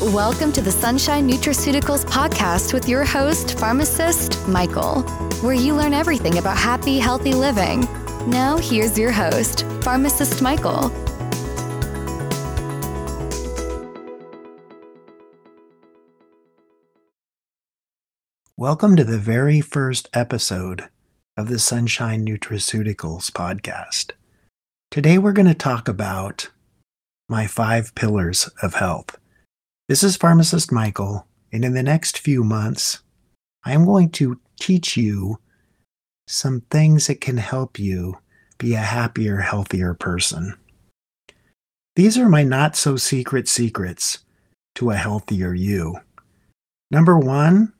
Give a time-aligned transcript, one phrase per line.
[0.00, 5.02] Welcome to the Sunshine Nutraceuticals podcast with your host, pharmacist Michael,
[5.42, 7.80] where you learn everything about happy, healthy living.
[8.30, 10.92] Now, here's your host, pharmacist Michael.
[18.56, 20.88] Welcome to the very first episode
[21.36, 24.12] of the Sunshine Nutraceuticals podcast.
[24.92, 26.50] Today, we're going to talk about
[27.28, 29.18] my five pillars of health.
[29.88, 32.98] This is Pharmacist Michael, and in the next few months,
[33.64, 35.38] I am going to teach you
[36.26, 38.18] some things that can help you
[38.58, 40.54] be a happier, healthier person.
[41.96, 44.18] These are my not so secret secrets
[44.74, 45.96] to a healthier you.
[46.90, 47.72] Number one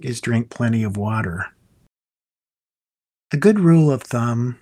[0.00, 1.46] is drink plenty of water.
[3.32, 4.58] A good rule of thumb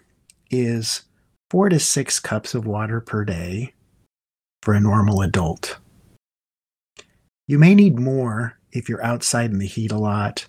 [0.51, 1.05] is
[1.51, 3.73] four to six cups of water per day
[4.63, 5.79] for a normal adult.
[7.53, 10.47] You may need more if you're outside in the heat a lot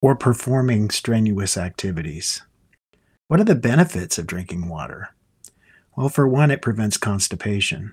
[0.00, 2.42] or performing strenuous activities.
[3.28, 5.14] What are the benefits of drinking water?
[5.96, 7.92] Well, for one, it prevents constipation.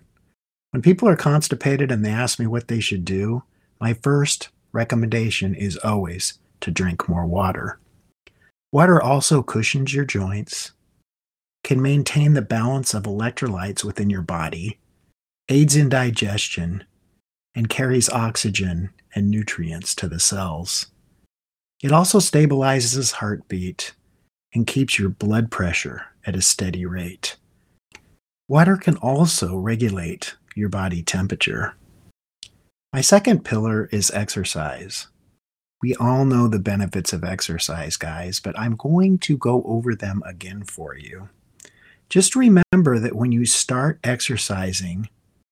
[0.72, 3.44] When people are constipated and they ask me what they should do,
[3.80, 7.80] my first recommendation is always to drink more water.
[8.72, 10.72] Water also cushions your joints,
[11.64, 14.80] can maintain the balance of electrolytes within your body,
[15.50, 16.84] aids in digestion,
[17.56, 20.88] and carries oxygen and nutrients to the cells.
[21.82, 23.94] It also stabilizes heartbeat
[24.54, 27.38] and keeps your blood pressure at a steady rate.
[28.48, 31.76] Water can also regulate your body temperature.
[32.92, 35.08] My second pillar is exercise.
[35.82, 40.22] We all know the benefits of exercise, guys, but I'm going to go over them
[40.26, 41.30] again for you.
[42.10, 45.10] Just remember that when you start exercising,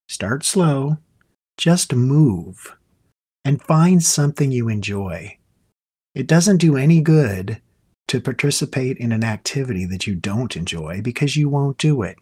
[0.09, 0.97] start slow,
[1.57, 2.75] just move
[3.43, 5.37] and find something you enjoy.
[6.13, 7.61] It doesn't do any good
[8.07, 12.17] to participate in an activity that you don't enjoy because you won't do it.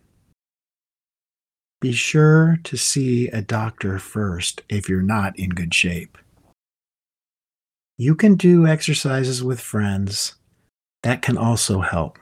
[1.82, 6.18] Be sure to see a doctor first if you're not in good shape.
[7.98, 10.36] You can do exercises with friends.
[11.04, 12.18] That can also help.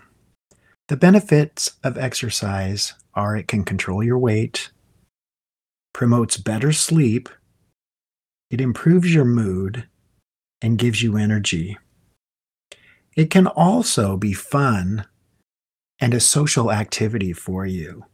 [0.89, 4.71] The benefits of exercise are it can control your weight,
[5.93, 7.29] promotes better sleep,
[8.49, 9.87] it improves your mood,
[10.61, 11.77] and gives you energy.
[13.15, 15.05] It can also be fun
[15.99, 18.05] and a social activity for you.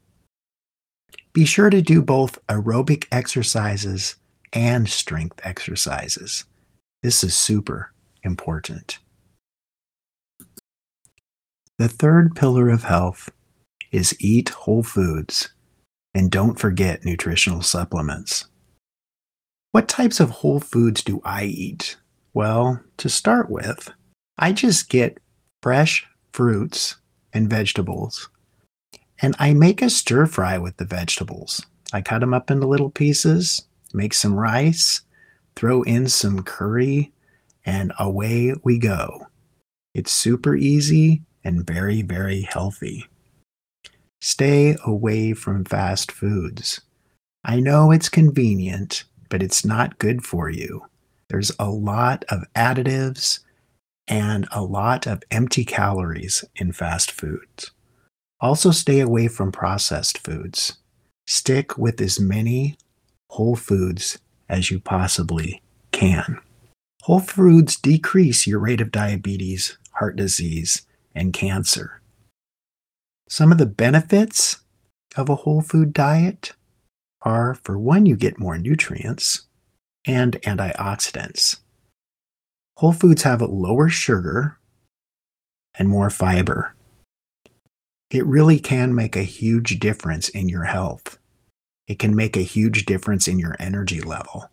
[1.32, 4.16] Be sure to do both aerobic exercises
[4.52, 6.46] and strength exercises.
[7.02, 9.00] This is super important.
[11.78, 13.30] The third pillar of health
[13.92, 15.50] is eat whole foods
[16.14, 18.46] and don't forget nutritional supplements.
[19.72, 21.98] What types of whole foods do I eat?
[22.34, 23.92] Well, to start with,
[24.38, 25.20] I just get
[25.62, 26.96] fresh fruits
[27.34, 28.30] and vegetables,
[29.22, 31.66] and I make a stir fry with the vegetables.
[31.92, 35.02] I cut them up into little pieces, make some rice,
[35.56, 37.12] throw in some curry,
[37.66, 39.28] and away we go.
[39.94, 43.09] It's super easy and very, very healthy.
[44.22, 46.82] Stay away from fast foods.
[47.44, 50.86] I know it's convenient, but it's not good for you.
[51.30, 53.40] There's a lot of additives
[54.08, 57.72] and a lot of empty calories in fast foods.
[58.42, 60.78] Also, stay away from processed foods.
[61.28, 62.78] Stick with as many
[63.30, 64.18] whole foods
[64.50, 66.40] as you possibly can.
[67.04, 70.82] Whole foods decrease your rate of diabetes, heart disease,
[71.14, 71.99] and cancer.
[73.30, 74.58] Some of the benefits
[75.16, 76.54] of a whole food diet
[77.22, 79.44] are for one, you get more nutrients
[80.06, 81.60] and antioxidants.
[82.78, 84.58] Whole foods have lower sugar
[85.76, 86.74] and more fiber.
[88.10, 91.20] It really can make a huge difference in your health.
[91.88, 94.50] It can make a huge difference in your energy level.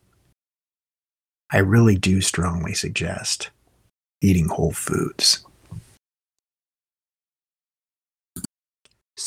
[1.50, 3.48] I really do strongly suggest
[4.20, 5.46] eating whole foods.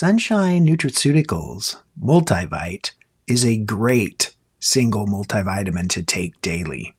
[0.01, 2.91] Sunshine Nutraceuticals Multivite
[3.27, 6.95] is a great single multivitamin to take daily.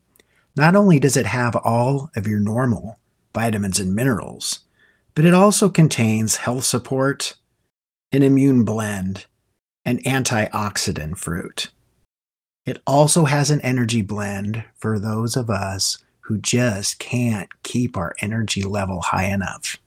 [0.54, 2.98] Not only does it have all of your normal
[3.32, 4.58] vitamins and minerals,
[5.14, 7.36] but it also contains health support,
[8.12, 9.24] an immune blend,
[9.82, 11.70] and antioxidant fruit.
[12.66, 18.14] It also has an energy blend for those of us who just can't keep our
[18.20, 19.78] energy level high enough.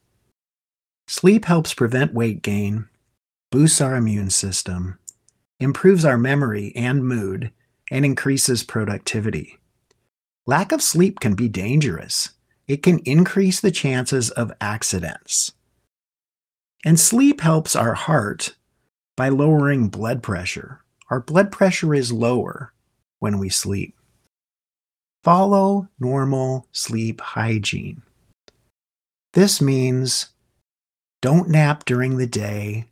[1.09, 2.89] Sleep helps prevent weight gain,
[3.51, 4.99] boosts our immune system,
[5.59, 7.51] improves our memory and mood,
[7.91, 9.59] and increases productivity.
[10.47, 12.31] Lack of sleep can be dangerous.
[12.73, 15.53] It can increase the chances of accidents.
[16.87, 18.57] And sleep helps our heart
[19.15, 20.81] by lowering blood pressure.
[21.11, 22.73] Our blood pressure is lower
[23.19, 23.95] when we sleep.
[25.23, 28.01] Follow normal sleep hygiene.
[29.35, 30.31] This means
[31.21, 32.87] don't nap during the day,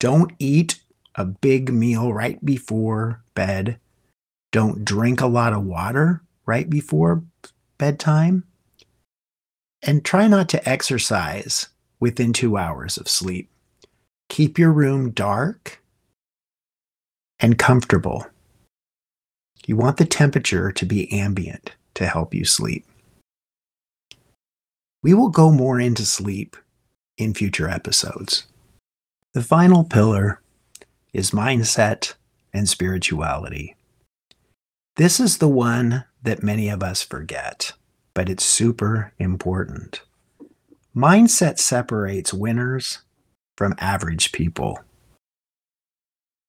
[0.00, 0.80] don't eat
[1.14, 3.78] a big meal right before bed,
[4.50, 7.22] don't drink a lot of water right before
[7.78, 8.42] bedtime,
[9.82, 11.68] and try not to exercise
[11.98, 13.48] within two hours of sleep.
[14.28, 15.82] Keep your room dark
[17.38, 18.26] and comfortable.
[19.66, 22.86] You want the temperature to be ambient to help you sleep.
[25.02, 26.56] We will go more into sleep
[27.16, 28.46] in future episodes.
[29.32, 30.40] The final pillar
[31.12, 32.14] is mindset
[32.52, 33.76] and spirituality.
[34.96, 37.72] This is the one that many of us forget,
[38.14, 40.02] but it's super important.
[40.94, 43.00] Mindset separates winners
[43.56, 44.80] from average people.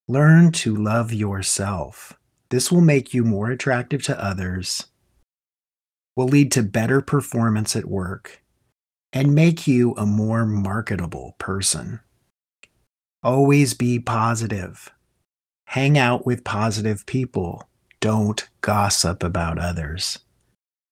[0.08, 2.14] Learn to love yourself.
[2.50, 4.88] This will make you more attractive to others,
[6.16, 8.42] will lead to better performance at work,
[9.14, 12.02] and make you a more marketable person.
[13.24, 14.92] Always be positive.
[15.66, 17.70] Hang out with positive people.
[18.00, 20.20] Don't gossip about others.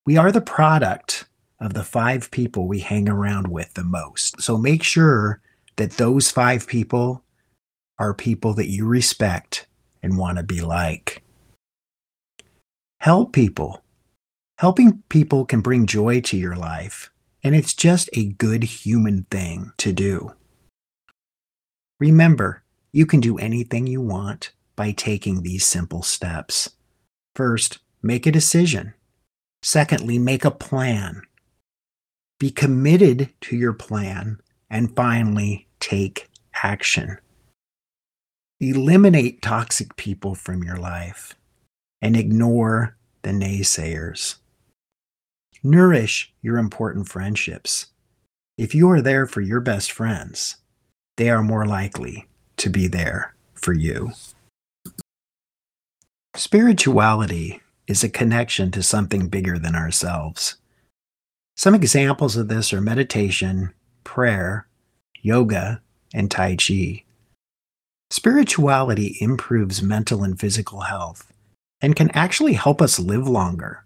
[0.10, 1.26] We are the product
[1.60, 4.42] of the five people we hang around with the most.
[4.42, 5.40] So make sure
[5.76, 7.24] that those five people
[8.00, 9.68] are people that you respect
[10.02, 11.22] and want to be like.
[13.02, 13.84] Help people.
[14.58, 17.12] Helping people can bring joy to your life,
[17.44, 20.34] and it's just a good human thing to do.
[22.00, 26.72] Remember, you can do anything you want by taking these simple steps.
[27.36, 28.96] First, make a decision.
[29.62, 31.22] Secondly, make a plan.
[32.40, 34.40] Be committed to your plan.
[34.70, 36.30] And finally, take
[36.64, 37.18] action.
[38.60, 41.36] Eliminate toxic people from your life
[42.02, 44.36] and ignore the naysayers.
[45.64, 47.88] Nourish your important friendships.
[48.58, 50.58] If you are there for your best friends,
[51.18, 52.28] they are more likely
[52.58, 54.12] to be there for you.
[56.36, 60.58] Spirituality is a connection to something bigger than ourselves.
[61.58, 64.68] Some examples of this are meditation, prayer,
[65.22, 65.82] yoga,
[66.14, 67.04] and Tai Chi.
[68.12, 71.34] Spirituality improves mental and physical health
[71.82, 73.84] and can actually help us live longer.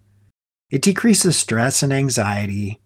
[0.70, 2.82] It decreases stress and anxiety,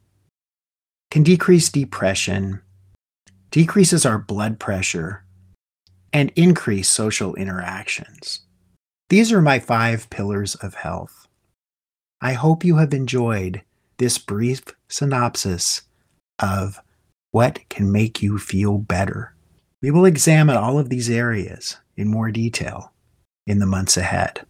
[1.10, 2.62] can decrease depression,
[3.50, 5.24] decreases our blood pressure,
[6.14, 8.42] and increase social interactions.
[9.09, 11.27] These are my five pillars of health.
[12.19, 13.62] I hope you have enjoyed
[14.00, 15.83] this brief synopsis
[16.39, 16.81] of
[17.31, 19.33] what can make you feel better.
[19.81, 22.92] We will examine all of these areas in more detail
[23.45, 24.45] in the months ahead.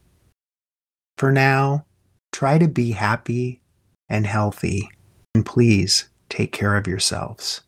[1.18, 1.86] For now,
[2.32, 3.62] try to be happy
[4.10, 4.90] and healthy,
[5.36, 7.62] and please take care of yourselves.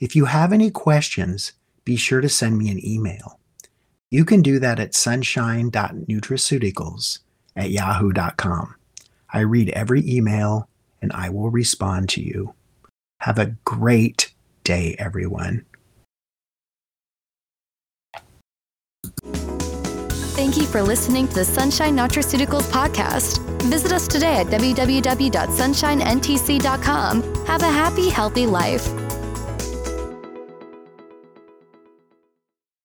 [0.00, 1.52] If you have any questions,
[1.84, 3.37] be sure to send me an email.
[4.10, 7.18] You can do that at sunshine.nutraceuticals
[7.54, 8.74] at yahoo.com.
[9.30, 10.70] I read every email
[11.02, 12.54] and I will respond to you.
[13.20, 14.32] Have a great
[14.64, 15.64] day, everyone.
[20.38, 23.40] Thank you for listening to the Sunshine Nutraceuticals podcast.
[23.62, 27.46] Visit us today at www.sunshinentc.com.
[27.46, 28.88] Have a happy, healthy life.